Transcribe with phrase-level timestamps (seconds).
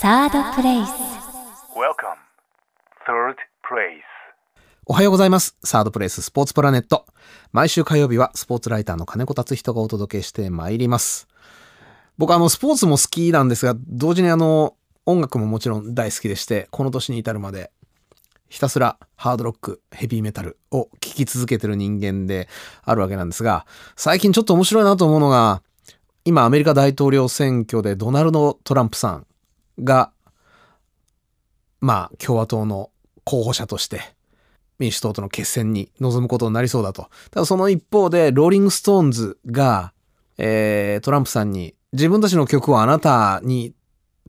[0.00, 0.88] サードプレイス
[1.76, 2.16] Welcome.
[3.06, 4.00] Third place.
[4.86, 5.58] おはようございます。
[5.62, 7.04] サードプレイススポーツプラネット。
[7.52, 11.28] 毎週火曜日はスポーツライターの金子達人がお届けしてまいります。
[12.16, 14.74] 僕あの、スポーツも好きなんですが、同時にあの、
[15.04, 17.70] 音楽ももちろん大好きでして、この年に至るまで、
[18.48, 22.48] ひたすらハードロック、ヘビーメタルを聴き続けてる人間で
[22.84, 25.62] あるわけなんですが、最近ちょっと面白いなと思うのが、
[26.24, 29.26] 今アメリカ大統領選挙でドナルド・トランプさん
[29.82, 30.12] が、
[31.80, 32.90] まあ、共和党の
[33.24, 34.00] 候補者として、
[34.78, 37.08] 民主党との決戦に臨むことになりそうだと。
[37.30, 39.92] ただその一方で、ローリングストーンズが、
[40.38, 43.74] えートランプさんに自分たちの曲をあなたに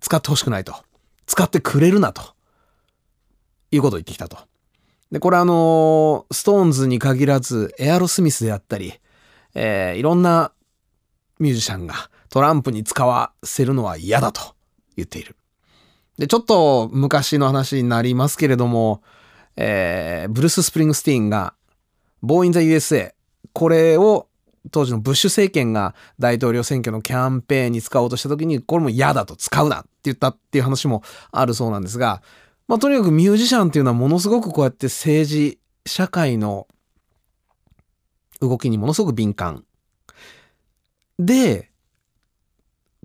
[0.02, 0.76] 使ってほしくないと。
[1.26, 2.22] 使ってくれるなと。
[3.72, 4.38] いうことを言ってきたと。
[5.12, 8.94] で、これあのストーンズに限らず、エアロスミスであったり、
[9.56, 10.52] えーいろんな
[11.40, 14.56] ミュージシャンがトランプに使わせるのは嫌だと
[14.96, 15.36] 言っている。
[16.18, 19.02] で、ちょっと昔の話になりますけれども、
[19.56, 21.54] えーブルース・スプリングスティーンが、
[22.22, 23.14] Born in the USA、
[23.54, 24.28] これを
[24.70, 32.22] 当時のブッシュ政権が大統領選挙のキャンペーンに使おうとした時に、これも嫌だと使うなって言ったっていう話もあるそうなんですが、
[32.68, 36.68] まあとにかくミュージシャンっていうのはものすごくこうやって政治、社会の
[38.40, 39.66] 動きにものすごく敏感。
[41.18, 41.71] で、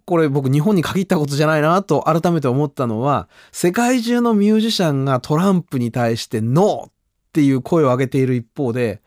[0.06, 6.92] これ僕日本に限ったことじゃないなと改めて思ったのは、世界中のミュージシャンがトランプに対してノーっ
[7.32, 9.02] ていう声を上げている一方で、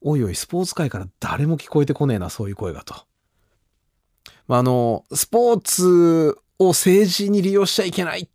[0.00, 2.94] おいおいスポーツ界から誰も聞こえてこねえな、そういう声がと。
[4.46, 8.28] まあ、あの、スポーツを政治に利用しちゃいけないっ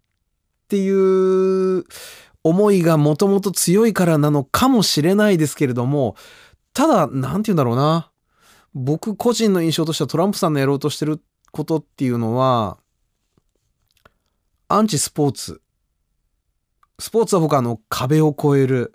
[0.68, 1.86] ていう
[2.44, 6.18] 思いがもともと強いからなのかもしれないですけれども、
[6.74, 8.12] ただ、なんて言うんだろうな。
[8.78, 11.20] 僕個人の印象としてはトランプさんのやろうとしてる
[11.52, 12.78] ことっていうのは、
[14.68, 15.62] アンチスポーツ。
[17.00, 18.94] スポーツは僕はあの壁を越える、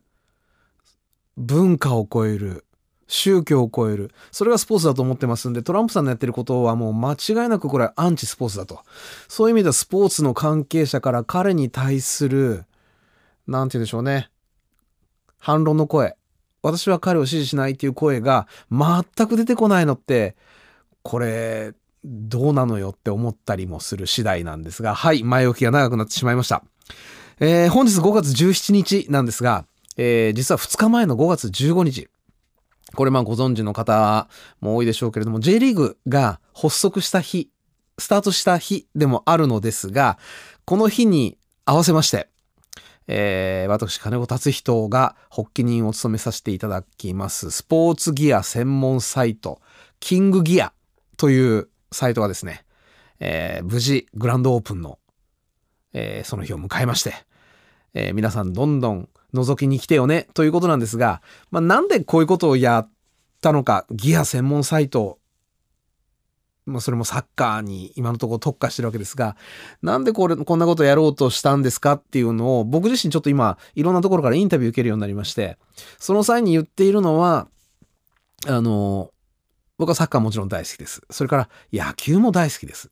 [1.37, 2.65] 文化を超える、
[3.09, 4.13] 宗教を超える。
[4.31, 8.83] それがスポーツだと思ってますんで、トランプさんのやってることはもう間違いなくこれはアンチスポーツだと。
[9.27, 12.67] そういう意味ではスポーツの関係者から彼に対する、
[13.49, 14.31] なんて言うんでしょうね。
[15.39, 16.17] 反論の声。
[16.63, 20.37] 私は彼を支持しないっていう声が全く出てこないのって、
[21.03, 21.75] これ、
[22.05, 26.65] どうなのよって思ったりもする次第なんですが、はい、前置きが長くなってしまいました。
[27.41, 29.65] えー本日5月17日なんですが、
[29.97, 32.09] えー実は2日前の5月15日。
[32.95, 34.29] これまあご存知の方
[34.61, 37.51] も多いでしょうけれども、J リーグが発足した日、
[37.99, 40.19] スタートした日でもあるのですが、
[40.65, 42.29] この日に合わせまして、
[43.09, 49.61] えー私、金子達人が発起人を務めさせていただきます、スポーツギア専門サイト、
[50.01, 50.73] キングギア
[51.17, 52.65] というサイトがですね、
[53.21, 54.99] えー無事グランドオープンの、
[55.93, 57.15] えーその日を迎えまして、
[57.95, 62.91] えー皆さんどんどん覗きに来てよねということなんですが、まあ、なんでこういうことをやっ
[63.41, 65.19] たのか、ギア専門サイト、
[66.65, 69.37] まあ、それもサッカーに今のところ特化してるわけですが、
[69.83, 75.59] なんでこれ、こんなことやろうとしたんですかっていうのを、僕自身ちょっと今、いろんなところからインタビュー受けるようになりまして、
[75.99, 77.49] その際に言っているのは、
[78.47, 79.11] あの、
[79.79, 81.03] 僕はサッカーもちろん大好きです。
[81.11, 82.91] それから野球も大好きです。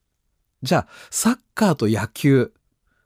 [0.63, 2.53] じゃあ、サッカーと野球、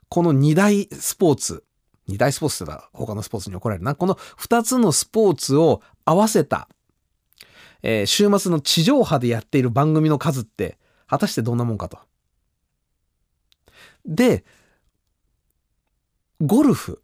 [0.08, 1.64] この二大スポーツ、
[2.06, 3.94] 二大スポーツって言ったら他のスポーツに怒られるな。
[3.94, 6.68] この二つのスポーツを合わせた、
[7.86, 11.98] えー週末の地上波でやっている番組の数って、果たしてどんなもんかと。
[14.06, 14.44] で、
[16.40, 17.02] ゴルフ。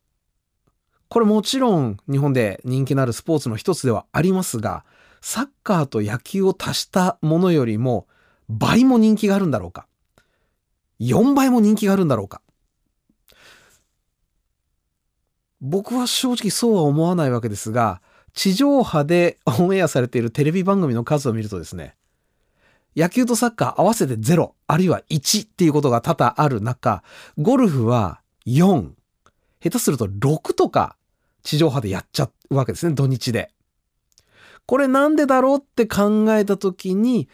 [1.09, 4.85] これもちろん日本で人気のあるスポーツの一つではありますが、
[5.21, 8.07] サッカーと野球を足したものよりも
[8.49, 9.87] 倍も人気があるんだろうか。
[10.99, 12.41] 4倍も人気があるんだろうか。
[15.61, 18.01] 僕は正直そうは思わないわけですが、
[18.33, 21.97] 地上波でオンエアされているテレビ番組の数を見るとですね、
[22.97, 27.03] 野球とサッカー合わせて0、あるいは1っていうことが多々ある中、
[27.39, 28.91] ゴルフは4、
[29.60, 30.97] 下手すると6とか
[31.43, 33.53] 地上波でやっちゃうわけですね、土日で。
[34.66, 37.28] これなんでだろうって考えたときに、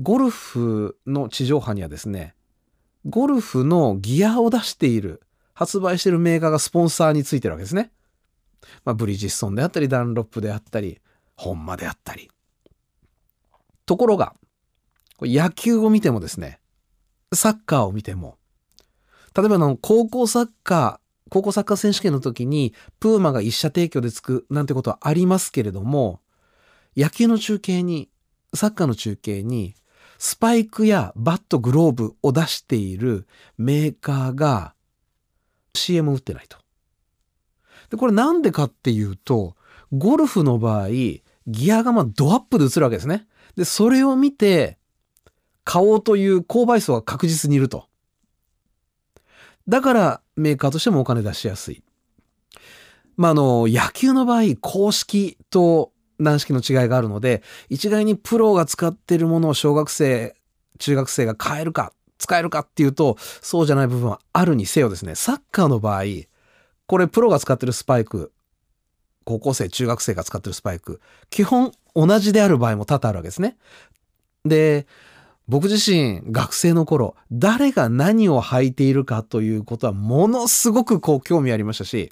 [0.00, 2.34] ゴルフの地上波にはですね、
[3.06, 5.22] ゴルフのギアを出している、
[5.54, 7.90] 発売しているメーカーがスポンサーについてるわけですね。
[8.84, 11.00] まあ、ブリヂストンであったり、ダンロップであったり、
[11.36, 12.30] ホンマであったり。
[13.86, 14.34] ところが、
[15.20, 16.60] 野球を見てもですね、
[17.32, 18.38] サッカーを見ても、
[19.36, 26.20] 例えばあの高校サッカー、高校サッカー選手権の時に、プーマが一社提供でつくなんてことはありますけれども、
[26.96, 28.10] 野球の中継に、
[28.54, 29.74] サッカーの中継に、
[30.18, 33.26] スパイクやバット、グローブを出している
[33.56, 34.74] メーカーが
[35.74, 36.58] CM を打ってないと。
[37.90, 39.56] で、これなんでかっていうと、
[39.92, 40.88] ゴルフの場合、
[41.46, 43.26] ギアがまあドアップで映るわけですね。
[43.56, 44.78] で、それを見て、
[45.64, 47.86] 買おうという購買層が確実にいると。
[49.68, 51.82] だからメーカーとしてもお金出しやすい。
[53.16, 60.34] まあ、あの、野球の場合、公式と軟式の違いがあるので、一概にプロが使ってるものを小学生、
[60.78, 66.04] 中学生が買えるか、使えるかっていうと、そうじゃない部分はあるにせよですね、サッカーの場合、
[66.90, 68.32] これプロが使ってるスパイク、
[69.22, 71.00] 高校生、中学生が使ってるスパイク、
[71.30, 73.56] 基本同じである場合も多々あるわけですね。
[74.44, 74.88] で、
[75.46, 82.10] 僕自身学生の頃、誰が何を履いているかということはものすごくこう興味ありましたし、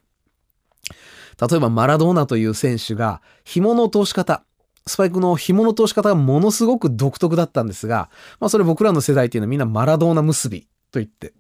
[1.41, 4.45] 例えばマラドーナという選手が紐の通し方、
[4.87, 11.33] スパイクの紐の通し方がものすごく独特だったんですが、まあそれ僕らの世代っていうのはみんなマラドーナ結びと言って、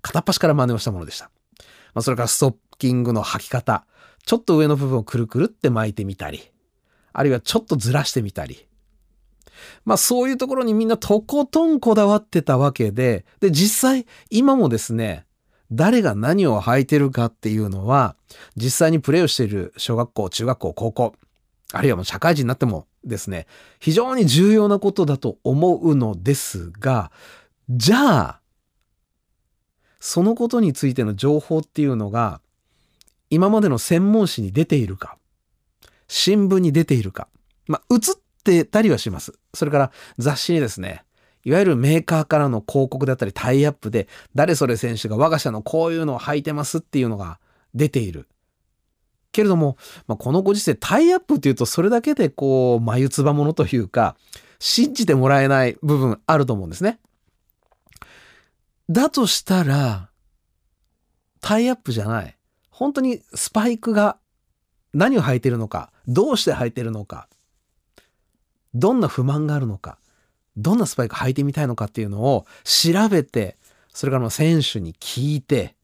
[0.00, 1.30] 片っ端から真似をしたものでした。
[1.92, 3.84] まあそれからストッキングの履き方、
[4.24, 6.50] ちょっと上の部分をくるくるって巻いてみたり、
[7.12, 8.66] あるいはちょっとずらしてみたり、
[9.84, 15.26] まあそういうところにみんなとことんこだわってたわけで、で、実際今もですね、
[15.70, 18.16] 誰が何を履いてるかっていうのは、
[18.56, 21.14] 実際にプレイをしている小学校、中学校、高校、
[21.72, 23.46] あるいはもう社会人になってもですね、
[23.78, 27.10] 非常に重要なことだと思うのですが、
[27.68, 28.40] じゃあ、
[30.00, 32.40] そのことについての情報っていうのが、
[33.30, 35.18] 今までの専門誌に出ているか、
[36.08, 37.28] 新聞に出ているか、
[37.66, 38.00] まあ、映っ
[38.44, 39.38] てたりはします。
[39.54, 41.04] それから雑誌にですね、
[41.44, 47.38] いわゆるメーカーからの広告だったりタイアップで、誰それ選手が我が社のこういうのを履いてますっていうのが
[47.74, 48.28] 出ている。
[49.32, 49.76] けれども、
[50.06, 54.16] まあ、このご時世タイアップっていうとそれだけでこう眉唾者というか
[54.58, 56.98] 信じてもらえない部分あると思うんですね。
[58.90, 60.08] だとしたら
[61.40, 62.37] タイアップじゃない
[62.78, 64.18] 本当にスパイクが
[64.94, 67.28] 何を履いてるのかどうして履いてるのか
[68.72, 69.98] どんな不満があるのか、
[70.56, 73.56] どんなスパイク履いてみたいのかっていうのを調べて、
[73.92, 75.74] それからも選手に聞いて、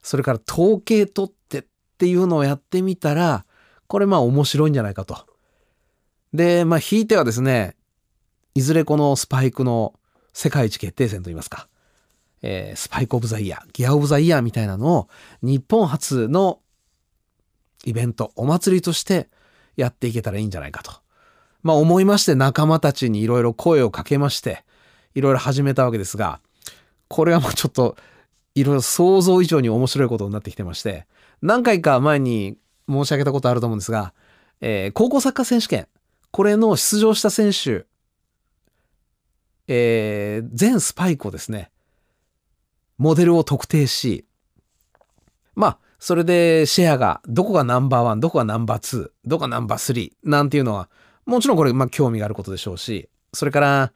[0.00, 1.64] それから統計取ってっ
[1.98, 3.44] ていうのをやってみたら、
[3.88, 5.26] これまあ面白いんじゃないかと。
[6.32, 7.74] で、まあ引いてはですね、
[8.54, 9.94] いずれこのスパイクの
[10.32, 11.68] 世界一決定戦といいますか、
[12.42, 15.08] えー、スパイクオブザイヤー、ギアオブザイヤーみたいなのを
[15.42, 16.60] 日本初の
[17.84, 19.28] イベント、お祭りとして
[19.76, 20.92] やっていけたらいいんじゃないかと。
[21.62, 24.64] まあ思いまして仲間たちにいろいろ声をかけまして、
[25.14, 26.40] いろいろ始めたわけですが、
[27.08, 27.96] これはもうちょっと
[28.54, 31.06] いろいろ想像以上に面白いことになってきてまして、
[31.42, 32.56] 何回か前に
[32.88, 34.12] 申し上げたことあると思うんですが、
[34.60, 35.86] えー、高校サッカー選手権、
[36.30, 37.86] これの出場した選手、
[39.68, 41.70] えー、全スパイクをですね、
[42.98, 44.26] モデルを特定し、
[45.54, 50.88] まあ、それでシェアが、どこがナンバーワン、どこがナンバーツー、どこがナンバースリー、なんていうのは、
[51.26, 53.92] もちろんこれ、まあ、興味があることでしょうし、それから、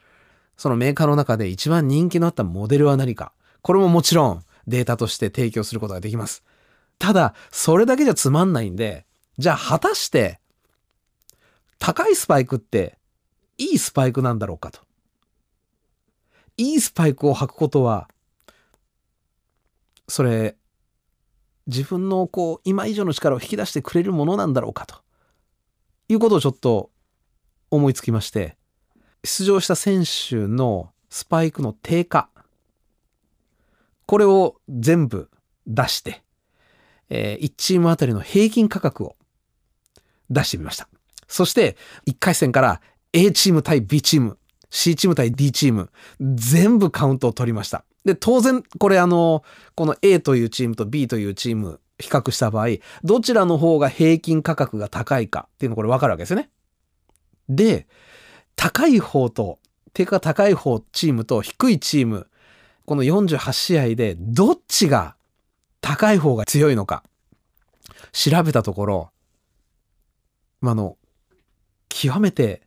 [0.57, 3.33] そのメーカーの中で一番人気のあったモデルは何か。
[3.63, 6.45] これももちろんデータとして提供することができます。
[6.99, 9.07] ただ、それだけじゃつまんないんで、
[9.39, 10.41] じゃあ果たして、
[11.79, 12.99] 高いスパイクって、
[13.59, 14.81] いいスパイクなんだろうかと。
[16.57, 18.09] いいスパイクを履くことは、
[20.13, 20.57] それ、
[21.67, 24.97] 自分のこう、今以上の力を引き出してくれるものなんだろうかと。
[26.11, 26.91] いうことをちょっと
[27.71, 28.59] 思いつきまして、
[29.25, 32.29] 出場した選手のスパイクの低下、
[34.05, 35.31] これを全部
[35.67, 36.23] 出して、
[37.09, 39.17] えー、1チームあたりの平均価格を
[40.29, 40.91] 出してみました。
[41.27, 42.83] そして、1回戦から
[43.15, 44.37] A チーム対 B チーム、
[44.69, 45.91] C チーム対 D チーム、
[46.21, 47.87] 全部カウントを取りました。
[48.05, 49.45] で、当然、これあの、
[49.75, 52.69] この A というチームと B というチーム、比較した場合、
[53.05, 56.51] どちらの方が平均価格が高いかっていうのこれ分かるわけですよね。
[57.49, 57.87] で、
[58.57, 59.59] 高い方と、
[59.95, 62.29] 手が高い方チームと低いチーム、
[62.87, 65.17] この48試合でどっちが
[65.81, 67.05] 高い方が強いのか、
[68.13, 69.11] 調べたところ、
[70.61, 70.97] まあの、
[71.89, 72.63] 極めて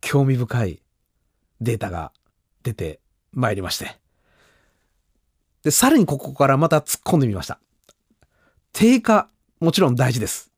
[0.00, 0.82] 興味深い
[1.60, 2.12] データが
[2.62, 3.00] 出て
[3.32, 3.98] まいりまして。
[5.66, 7.58] で、さらにここからまた突っ込んでみました。
[8.72, 10.52] 低下、もちろん大事です。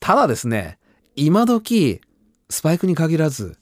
[0.00, 0.78] ただですね、
[1.14, 2.00] 今時、
[2.48, 3.58] スパイクに限らず、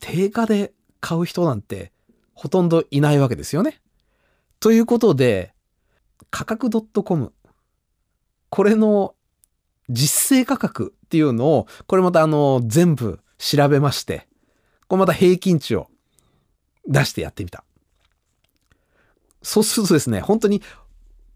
[0.00, 1.92] 定価で買う人なんて
[2.34, 3.80] ほとんどいないわけですよね。
[4.58, 5.54] ということで、
[6.30, 6.68] 価格
[7.04, 7.32] .com、
[8.50, 9.14] これの
[9.88, 14.26] 実勢価格っていうのを、これまたあの、全部調べまして、
[14.88, 15.86] これまた平均値を
[16.88, 17.62] 出してやってみた。
[19.42, 20.62] そうするとですね、本当に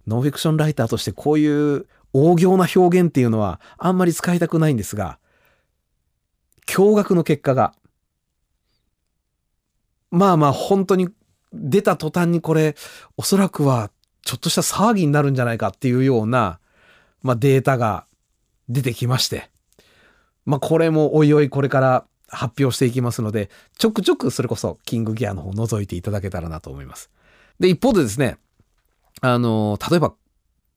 [0.06, 5.18] ノンフィクションライターとしてこういう大行な表現っていうのはあんまり使いたくないんですが、
[6.66, 7.74] 驚愕の結果が、
[10.10, 11.08] まあまあ本当に
[11.52, 12.76] 出た途端にこれ、
[13.16, 13.90] おそらくは
[14.22, 16.58] ちょっとした騒ぎになるんじゃないかっていうような、
[17.22, 18.06] まあデータが
[18.68, 19.50] 出てきまして、
[20.46, 27.10] まあこれもおいおいこれから発表していきますので、ちょくちょくそれこそキングギアの方を覗いていただけたらなと思います。
[27.60, 28.38] で、一方でですね、
[29.20, 30.14] あの、例えば、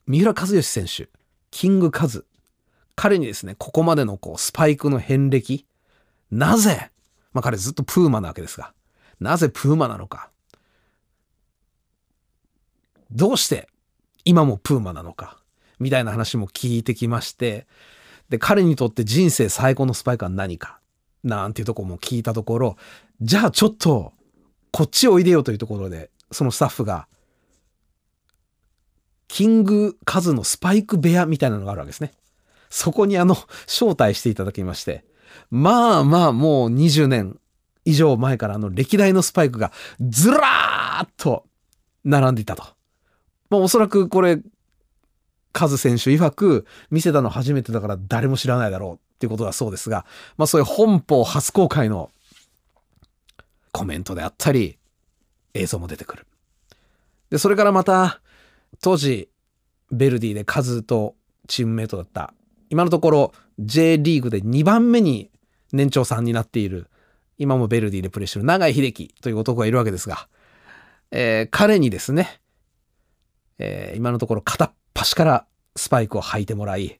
[0.06, 1.10] 三浦和義選手、
[1.50, 2.26] キングカズ、
[2.96, 5.66] 彼にですね、ここまでのこうスパイクの遍歴、
[6.30, 6.92] なぜ、
[7.32, 8.74] まあ彼ずっとプーマなわけですが、
[9.20, 10.30] なぜプーマなのか、
[13.12, 13.70] どうして
[14.26, 15.38] 今もプーマなのか、
[15.80, 17.66] みたいな話も聞いてきまして、
[18.30, 20.80] で、彼にとって人生最高のスパイクは何か、
[21.24, 22.76] なんていうとこも聞いたところ、
[23.22, 24.14] じゃあちょっと、
[24.72, 27.08] こっちおいでよというところで、そのスタッフが、
[29.28, 32.12] キングカズのスパイク部屋みたいなのがあるわけですね。
[32.70, 33.36] そこにあの、
[33.66, 35.06] 招待していただきまして、
[35.50, 37.40] まあまあもう20年
[37.86, 41.46] 以上前からあの歴代のスパイクがずらーっと
[42.04, 42.64] 並んでいたと。
[43.50, 44.40] まあおそらくこれ、
[45.52, 50.06] カズ選手曰く見せたの初めてだから誰も知らないだろうっていうことだそうですが、
[50.38, 52.12] まあそういう本邦初公開の
[53.72, 54.78] コメントであったり、
[55.54, 56.26] 映像も出てくる。
[57.30, 58.22] で、それからまた、
[58.82, 59.30] 当時、
[59.92, 61.16] ベルディでカズと
[61.48, 62.34] チームメイトだった、
[62.70, 65.30] 今のところ J リーグで2番目に
[65.72, 66.88] 年長さんになっている、
[67.38, 70.28] 今もベルディでプレーしている永井秀樹という男がいるわけですが、
[71.12, 72.40] えー、彼にですね、
[73.60, 75.46] えー、今のところ片っ端から
[75.76, 77.00] スパイクを履いてもらい、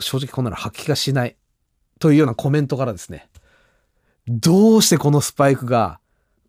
[0.00, 1.36] 正直こんなの履きがしない
[1.98, 3.28] というようなコメントからですね、
[4.28, 6.00] どうしてこのスパイクが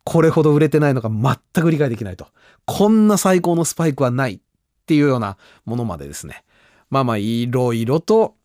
[0.06, 2.28] これほど売れてないのか全く理解できないと。
[2.66, 4.40] こんな最高のスパイクはないっ
[4.86, 5.36] ていうような
[5.66, 6.44] ものまでですね。
[6.90, 8.36] まあまあいろいろと、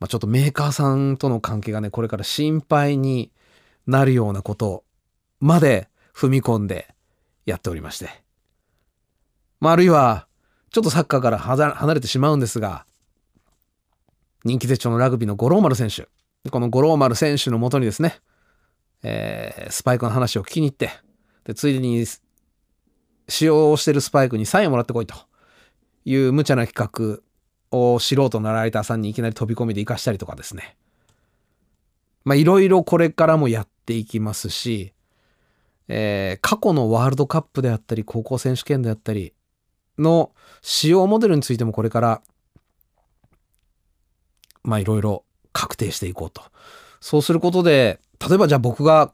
[0.00, 3.30] まあ、ちょっとメーカーさんとの関係がね、これから心配に
[3.86, 4.84] なるようなこと
[5.40, 6.92] まで踏み込んで
[7.46, 8.10] やっておりまして。
[9.60, 10.26] まああるいは、
[10.70, 12.84] ちょっとサッカーから離れてしまうんですが、
[14.44, 16.08] 人気絶頂のラグビーの五郎丸選手。
[16.50, 18.20] この五郎丸選手のもとにですね、
[19.02, 20.90] えー、スパイクの話を聞きに行って、
[21.44, 22.04] で、ついでに、
[23.28, 25.14] 使用してるスパイクにサインをもらってこいと
[26.04, 27.22] いう無茶な企画
[27.70, 30.76] を素人のライターさんにいきなり飛び込みで活かしたりとかですね。
[32.24, 34.92] まあ、いろいろこれからもやっていきますし、
[35.88, 39.32] えー、過去のワールドカップであったり、高校選手権であったり
[39.98, 42.22] の使用モデルについてもこれから、
[44.62, 46.42] まあいろいろ確定していこうと。
[47.00, 49.12] そうすることで、例えばじゃあ僕が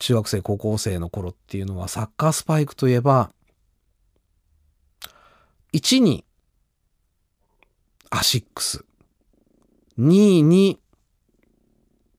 [0.00, 3.30] 中学生、高校生の頃っていうのはサッカースパイクといえば、
[5.74, 6.24] 1に
[8.08, 8.84] アシックス、
[9.98, 10.80] 2位に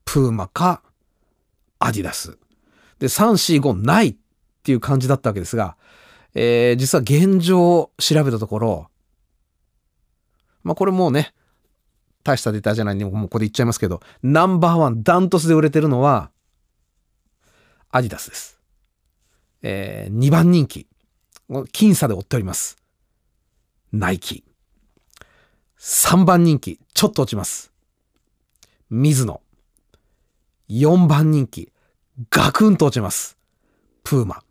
[0.06, 0.84] プーマか
[1.80, 2.38] アディダス。
[3.00, 4.16] で、3、4、5ないっ
[4.62, 5.76] ていう感じだったわけですが、
[6.36, 8.88] えー、実は現状を調べたところ、
[10.64, 11.34] まあこれもうね、
[12.24, 16.32] 大したデータじゃないんで、もうここで言っちゃいますけど、ナンバーワン、ダントツで売れてるのは、
[17.90, 18.60] アディダスです。
[19.64, 20.88] えー、2番人気。
[21.50, 22.78] 僅差で追っております。
[23.92, 24.46] ナイキ。
[25.80, 27.72] 3番人気、ちょっと落ちます。
[28.90, 29.42] ミズノ。
[30.70, 31.74] 4番人気、
[32.30, 33.38] ガクンと落ちます。
[34.04, 34.44] プーマ。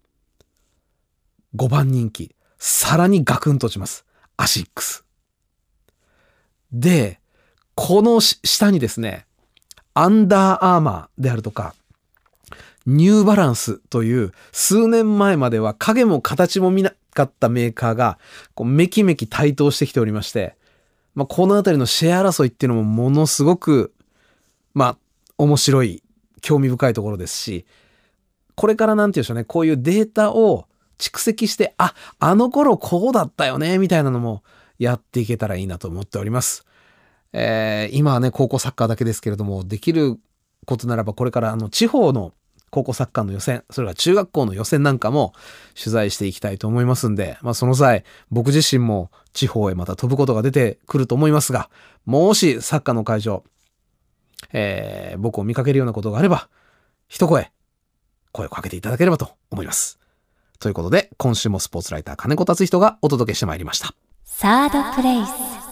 [1.56, 4.04] 5番人気、さらにガクンと落ちます。
[4.36, 5.04] アシックス。
[6.72, 7.19] で、
[7.82, 9.24] この下にですね、
[9.94, 11.74] アンダーアーマーであるとか、
[12.84, 18.18] ニューバランスという数年前までは影も形も見なかったメーカーが
[18.54, 20.56] こうめきめき台頭してきておりまして、
[21.14, 23.94] まあ、このあたりのシェア争いっていうのもものすごく、
[24.74, 24.96] まあ、
[25.38, 26.02] 面白い、
[26.42, 27.64] 興味深いところですし、
[28.56, 30.66] これからなんて言うんでしょうね、こういうデータを
[30.98, 34.42] 蓄積して、あ、あの頃こうだったよね、みたいなのも
[34.78, 36.66] やっていけたらいいなと思っております。
[37.32, 40.18] えー、今はね、高校サッカーだけですけれども、できる
[40.66, 42.32] ことならばこれからあの地方の
[42.70, 45.32] 高校サッカーの予選、それから中学校の予選なんかも
[45.76, 51.68] 取材していきたいと思いますんで、まあその際、僕自身も地方へまた飛ぶことが出てくると思いますが、
[52.06, 53.42] もしサッカーの会場、
[54.52, 56.48] えー、僕を見かけるようなことがあれば、
[57.08, 57.50] 一声、
[58.32, 59.98] 声をかけていただければと思います。
[60.60, 63.94] ということで、今週もスポーツライター金子達人がお届けしてまいりました。
[64.24, 65.69] サードプレイス。